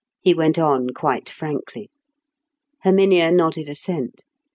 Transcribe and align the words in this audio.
he 0.19 0.33
went 0.33 0.57
on 0.57 0.89
quite 0.95 1.29
frankly. 1.29 1.91
Herminia 2.83 3.31
nodded 3.31 3.69
assent. 3.69 4.23